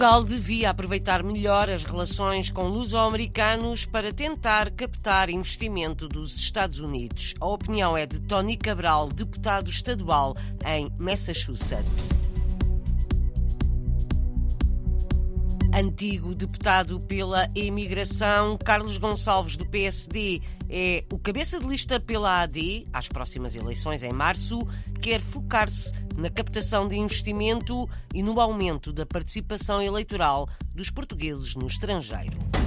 [0.00, 7.34] Portugal devia aproveitar melhor as relações com luso-americanos para tentar captar investimento dos Estados Unidos.
[7.38, 10.34] A opinião é de Tony Cabral, deputado estadual
[10.64, 12.19] em Massachusetts.
[15.72, 22.88] Antigo deputado pela imigração, Carlos Gonçalves, do PSD, é o cabeça de lista pela AD
[22.92, 24.58] às próximas eleições em março.
[25.00, 31.68] Quer focar-se na captação de investimento e no aumento da participação eleitoral dos portugueses no
[31.68, 32.59] estrangeiro.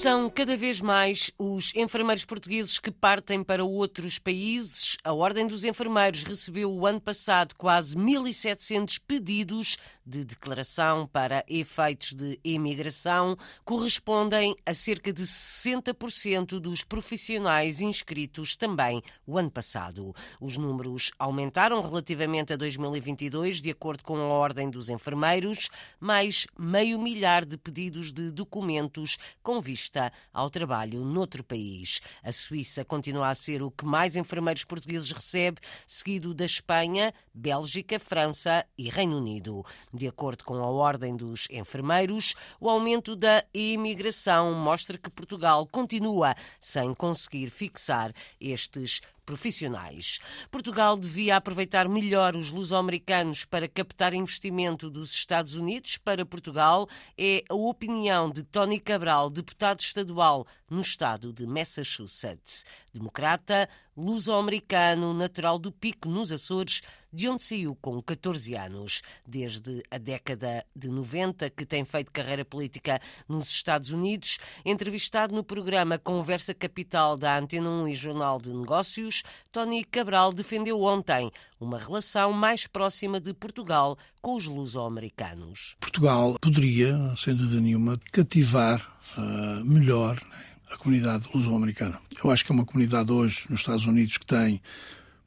[0.00, 4.96] São cada vez mais os enfermeiros portugueses que partem para outros países.
[5.04, 9.76] A Ordem dos Enfermeiros recebeu o ano passado quase 1.700 pedidos
[10.06, 13.36] de declaração para efeitos de imigração.
[13.62, 20.14] Correspondem a cerca de 60% dos profissionais inscritos também o ano passado.
[20.40, 25.68] Os números aumentaram relativamente a 2022, de acordo com a Ordem dos Enfermeiros,
[26.00, 32.00] mais meio milhar de pedidos de documentos com vista vista ao trabalho noutro país.
[32.22, 37.98] A Suíça continua a ser o que mais enfermeiros portugueses recebe, seguido da Espanha, Bélgica,
[37.98, 39.64] França e Reino Unido.
[39.92, 46.36] De acordo com a Ordem dos Enfermeiros, o aumento da imigração mostra que Portugal continua
[46.60, 49.00] sem conseguir fixar estes
[49.30, 50.18] profissionais.
[50.50, 57.44] Portugal devia aproveitar melhor os luso-americanos para captar investimento dos Estados Unidos para Portugal, é
[57.48, 62.64] a opinião de Tony Cabral, deputado estadual no estado de Massachusetts.
[62.92, 66.82] Democrata, luso-americano, natural do Pico, nos Açores,
[67.12, 69.02] de onde saiu com 14 anos.
[69.26, 75.42] Desde a década de 90, que tem feito carreira política nos Estados Unidos, entrevistado no
[75.42, 81.78] programa Conversa Capital da Antena 1 e Jornal de Negócios, Tony Cabral defendeu ontem uma
[81.78, 85.76] relação mais próxima de Portugal com os luso-americanos.
[85.80, 92.00] Portugal poderia, sem dúvida nenhuma, cativar uh, melhor né, a comunidade luso-americana.
[92.22, 94.62] Eu acho que é uma comunidade hoje nos Estados Unidos que tem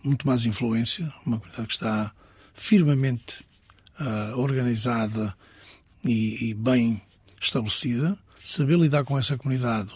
[0.03, 2.11] muito mais influência, uma comunidade que está
[2.53, 3.43] firmemente
[3.99, 5.33] uh, organizada
[6.03, 7.01] e, e, bem
[7.41, 8.17] estabelecida.
[8.43, 9.89] Saber lidar com essa comunidade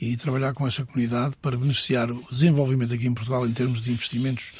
[0.00, 3.90] e trabalhar com essa comunidade para beneficiar o desenvolvimento aqui em Portugal em termos de
[3.90, 4.52] investimentos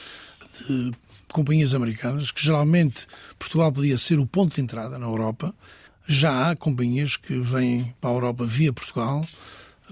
[0.69, 0.93] de
[1.33, 3.07] companhias americanas, que geralmente
[3.39, 5.55] Portugal podia ser o ponto de entrada na Europa.
[6.07, 9.25] Já há companhias que vêm para a Europa via Portugal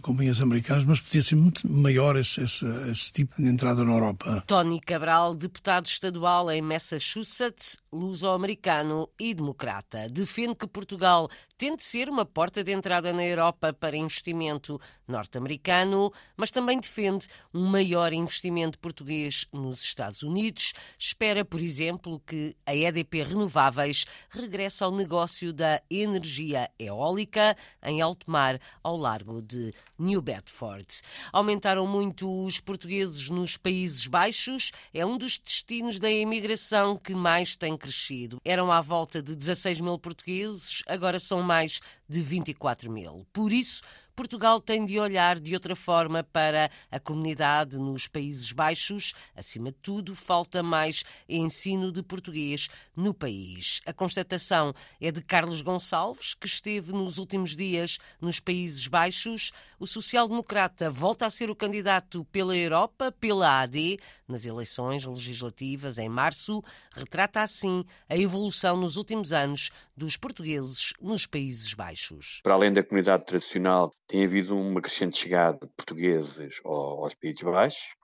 [0.01, 4.43] companhias americanas, mas podia ser muito maior esse, esse, esse, tipo de entrada na Europa.
[4.47, 11.29] Tony Cabral, deputado estadual em Massachusetts, luso-americano e democrata, defende que Portugal
[11.61, 17.67] tente ser uma porta de entrada na Europa para investimento norte-americano, mas também defende um
[17.67, 20.73] maior investimento português nos Estados Unidos.
[20.99, 28.31] Espera, por exemplo, que a EDP Renováveis regresse ao negócio da energia eólica em alto
[28.31, 30.87] mar, ao largo de New Bedford.
[31.33, 37.57] Aumentaram muito os portugueses nos Países Baixos, é um dos destinos da imigração que mais
[37.57, 38.41] tem crescido.
[38.45, 43.27] Eram à volta de 16 mil portugueses, agora são mais de 24 mil.
[43.33, 43.83] Por isso,
[44.15, 49.15] Portugal tem de olhar de outra forma para a comunidade nos Países Baixos.
[49.35, 53.81] Acima de tudo, falta mais ensino de português no país.
[53.87, 59.53] A constatação é de Carlos Gonçalves, que esteve nos últimos dias nos Países Baixos.
[59.79, 63.99] O social-democrata volta a ser o candidato pela Europa, pela AD,
[64.31, 66.63] nas eleições legislativas em março.
[66.93, 72.41] Retrata assim a evolução nos últimos anos dos portugueses nos Países Baixos.
[72.43, 78.00] Para além da comunidade tradicional tem havido uma crescente chegada de portugueses aos Países Baixos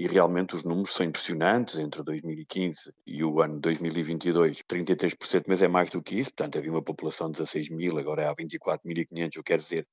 [0.00, 5.68] e realmente os números são impressionantes entre 2015 e o ano 2022, 33%, mas é
[5.68, 9.42] mais do que isso, portanto havia uma população de 16 mil, agora há 24.500, eu
[9.42, 9.86] quero dizer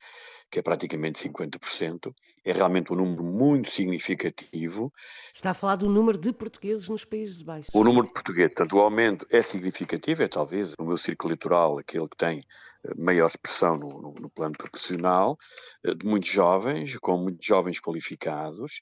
[0.49, 2.13] que é praticamente 50%,
[2.45, 4.93] é realmente um número muito significativo.
[5.35, 7.75] Está a falar do número de portugueses nos Países Baixos.
[7.75, 11.79] O número de portugueses, portanto o aumento é significativo, é talvez no meu círculo eleitoral
[11.79, 12.39] aquele que tem
[12.85, 15.37] eh, maior expressão no, no, no plano profissional,
[15.83, 18.81] eh, de muitos jovens, com muitos jovens qualificados,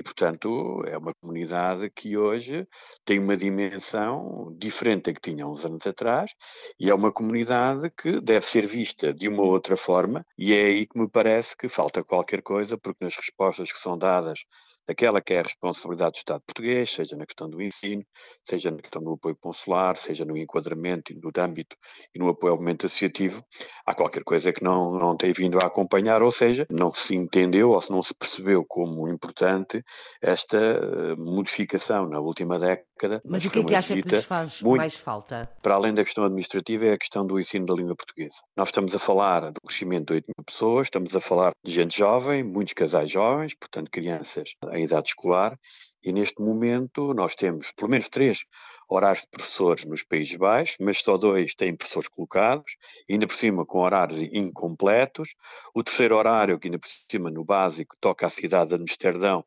[0.00, 2.66] e, portanto, é uma comunidade que hoje
[3.04, 6.32] tem uma dimensão diferente da que tinha uns anos atrás
[6.78, 10.24] e é uma comunidade que deve ser vista de uma outra forma.
[10.38, 13.98] E é aí que me parece que falta qualquer coisa, porque nas respostas que são
[13.98, 14.40] dadas
[14.90, 18.02] daquela que é a responsabilidade do Estado português, seja na questão do ensino,
[18.44, 21.76] seja na questão do apoio consular, seja no enquadramento e no âmbito
[22.12, 23.44] e no apoio ao movimento associativo,
[23.86, 27.70] há qualquer coisa que não, não tem vindo a acompanhar, ou seja, não se entendeu
[27.70, 29.80] ou se não se percebeu como importante
[30.20, 33.22] esta eh, modificação na última década.
[33.24, 35.48] Mas o que é que acha que lhes faz muito, mais falta?
[35.62, 38.36] Para além da questão administrativa, é a questão do ensino da língua portuguesa.
[38.56, 41.96] Nós estamos a falar do crescimento de 8 mil pessoas, estamos a falar de gente
[41.96, 45.58] jovem, muitos casais jovens, portanto crianças em idade escolar,
[46.02, 48.44] e neste momento nós temos pelo menos três
[48.88, 52.76] horários de professores nos Países Baixos, mas só dois têm professores colocados,
[53.08, 55.28] ainda por cima com horários incompletos.
[55.74, 59.44] O terceiro horário, que ainda por cima no básico toca à cidade de Amsterdão,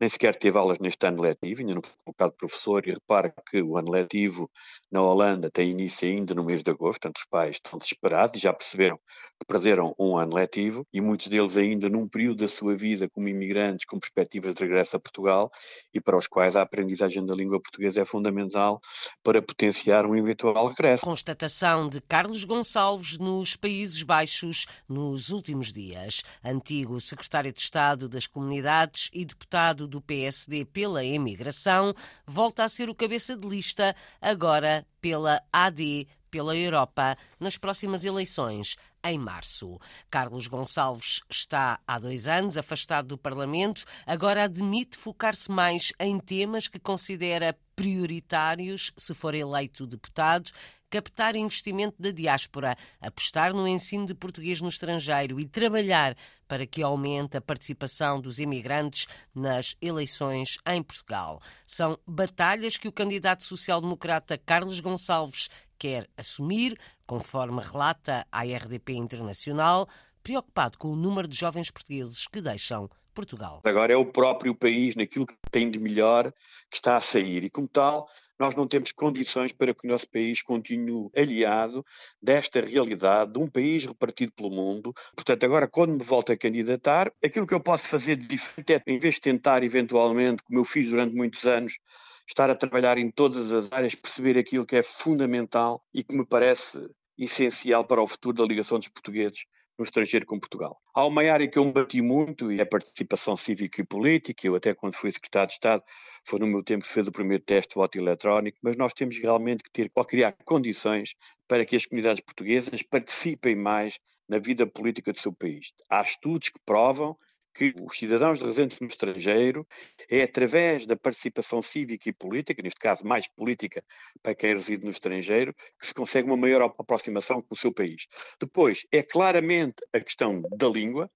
[0.00, 3.62] nem sequer teve aulas neste ano letivo, ainda não foi colocado professor, e repara que
[3.62, 4.50] o ano letivo
[4.90, 8.42] na Holanda tem início ainda no mês de agosto, portanto os pais estão desesperados e
[8.42, 12.76] já perceberam que perderam um ano letivo, e muitos deles ainda num período da sua
[12.76, 15.50] vida como imigrantes, com perspectivas de regresso a Portugal,
[15.92, 18.80] e para os quais a aprendizagem da língua portuguesa é fundamental
[19.22, 21.04] para potenciar um eventual regresso.
[21.04, 26.22] Constatação de Carlos Gonçalves nos Países Baixos nos últimos dias.
[26.44, 31.94] Antigo secretário de Estado das Comunidades e deputado do PSD pela emigração,
[32.26, 38.76] volta a ser o cabeça de lista, agora pela AD, pela Europa, nas próximas eleições,
[39.04, 39.78] em março.
[40.10, 46.66] Carlos Gonçalves está há dois anos afastado do Parlamento, agora admite focar-se mais em temas
[46.66, 50.50] que considera prioritários se for eleito deputado
[50.94, 56.84] captar investimento da diáspora, apostar no ensino de português no estrangeiro e trabalhar para que
[56.84, 61.42] aumente a participação dos imigrantes nas eleições em Portugal.
[61.66, 69.88] São batalhas que o candidato social-democrata Carlos Gonçalves quer assumir, conforme relata a RDP Internacional,
[70.22, 73.62] preocupado com o número de jovens portugueses que deixam Portugal.
[73.64, 76.32] Agora é o próprio país, naquilo que tem de melhor,
[76.70, 78.08] que está a sair e, como tal,
[78.38, 81.84] nós não temos condições para que o nosso país continue aliado
[82.20, 84.92] desta realidade de um país repartido pelo mundo.
[85.14, 88.82] Portanto, agora, quando me volto a candidatar, aquilo que eu posso fazer de diferente é,
[88.86, 91.78] em vez de tentar, eventualmente, como eu fiz durante muitos anos,
[92.26, 96.26] estar a trabalhar em todas as áreas, perceber aquilo que é fundamental e que me
[96.26, 96.88] parece
[97.18, 99.44] essencial para o futuro da ligação dos portugueses
[99.78, 100.80] no estrangeiro com Portugal.
[100.94, 104.46] Há uma área que eu bati muito e é a participação cívica e política.
[104.46, 105.82] Eu até quando fui secretário de Estado,
[106.24, 109.18] foi no meu tempo que fez o primeiro teste de voto eletrónico, mas nós temos
[109.18, 111.14] realmente que ter, ou criar condições
[111.48, 113.98] para que as comunidades portuguesas participem mais
[114.28, 115.72] na vida política do seu país.
[115.90, 117.16] Há estudos que provam
[117.54, 119.66] que os cidadãos residentes no estrangeiro
[120.10, 123.82] é através da participação cívica e política, neste caso mais política
[124.22, 128.06] para quem reside no estrangeiro, que se consegue uma maior aproximação com o seu país.
[128.40, 131.10] Depois, é claramente a questão da língua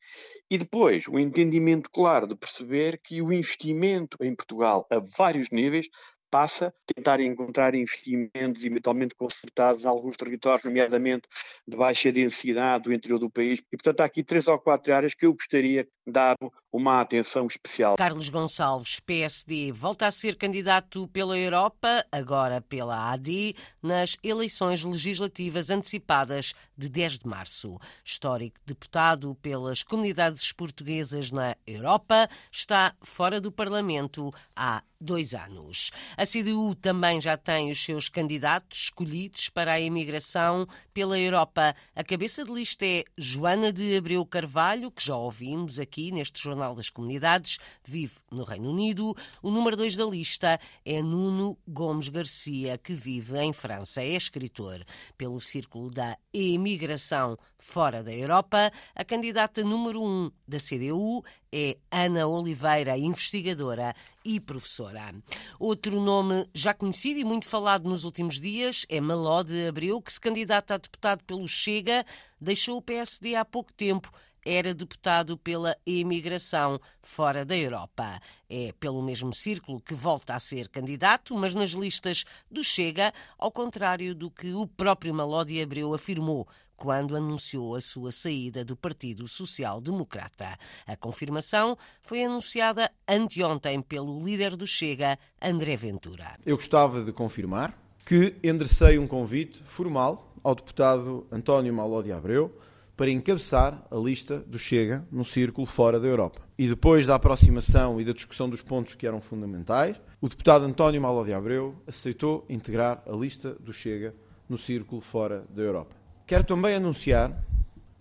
[0.51, 5.89] e depois o entendimento claro de perceber que o investimento em Portugal a vários níveis
[6.31, 11.29] passa tentar encontrar investimentos eventualmente concertados em alguns territórios, nomeadamente
[11.67, 13.61] de baixa densidade do interior do país.
[13.61, 16.37] E, portanto, há aqui três ou quatro áreas que eu gostaria de dar
[16.73, 17.97] uma atenção especial.
[17.97, 25.71] Carlos Gonçalves, PSD, volta a ser candidato pela Europa, agora pela AD, nas eleições legislativas
[25.71, 27.79] antecipadas de 10 de março.
[28.05, 35.91] Histórico deputado pelas comunidades portuguesas na Europa, está fora do Parlamento há dois anos.
[36.17, 41.75] A CDU também já tem os seus candidatos escolhidos para a imigração pela Europa.
[41.95, 46.58] A cabeça de lista é Joana de Abreu Carvalho, que já ouvimos aqui neste Jornal
[46.59, 49.17] das Comunidades, vive no Reino Unido.
[49.43, 54.03] O número dois da lista é Nuno Gomes Garcia, que vive em França.
[54.03, 54.85] É escritor.
[55.17, 62.27] Pelo Círculo da Imigração fora da Europa, a candidata número um da CDU é Ana
[62.27, 65.15] Oliveira, investigadora e professora.
[65.59, 70.13] Outro nome já conhecido e muito falado nos últimos dias é Maló de Abreu, que
[70.13, 72.05] se candidata a deputado pelo Chega,
[72.41, 74.11] deixou o PSD há pouco tempo
[74.49, 78.19] era deputado pela imigração fora da Europa.
[78.49, 83.53] É pelo mesmo círculo que volta a ser candidato, mas nas listas do Chega, ao
[83.53, 88.75] contrário do que o próprio Maló de Abreu afirmou quando anunciou a sua saída do
[88.75, 90.57] Partido Social Democrata.
[90.87, 96.39] A confirmação foi anunciada anteontem pelo líder do Chega, André Ventura.
[96.47, 97.77] Eu gostava de confirmar
[98.07, 102.57] que enderecei um convite formal ao deputado António Maló de Abreu
[102.99, 106.41] para encabeçar a lista do Chega no círculo fora da Europa.
[106.59, 111.01] E depois da aproximação e da discussão dos pontos que eram fundamentais, o deputado António
[111.01, 114.17] Maló de Abreu aceitou integrar a lista do Chega
[114.49, 115.95] no círculo fora da Europa.
[116.27, 117.41] Quero também anunciar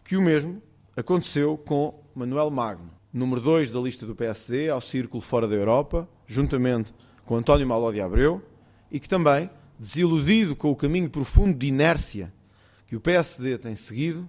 [0.03, 0.63] que o mesmo
[0.95, 6.09] aconteceu com Manuel Magno, número 2 da lista do PSD, ao Círculo Fora da Europa,
[6.25, 6.91] juntamente
[7.23, 8.41] com António Malo de Abreu,
[8.91, 12.33] e que também, desiludido com o caminho profundo de inércia
[12.87, 14.27] que o PSD tem seguido,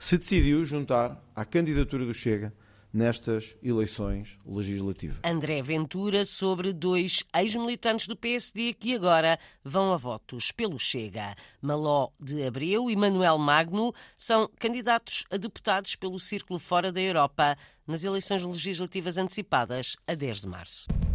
[0.00, 2.52] se decidiu juntar à candidatura do Chega
[2.92, 5.18] nestas eleições legislativas.
[5.22, 11.36] André Ventura sobre dois ex-militantes do PSD que agora vão a votos pelo Chega.
[11.60, 17.56] Maló de Abreu e Manuel Magno são candidatos a deputados pelo Círculo Fora da Europa
[17.86, 21.09] nas eleições legislativas antecipadas a 10 de março.